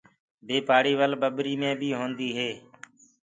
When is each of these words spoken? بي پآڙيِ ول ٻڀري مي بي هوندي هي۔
بي 0.45 0.57
پآڙيِ 0.67 0.93
ول 0.99 1.11
ٻڀري 1.21 1.53
مي 1.61 1.71
بي 1.79 1.89
هوندي 1.99 2.29
هي۔ 2.37 2.51